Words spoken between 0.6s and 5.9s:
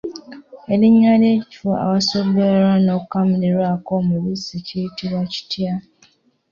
Erinnya ly'ekifo awasogolerwa n'okukamulirako omubisi kiyitibwa kitya?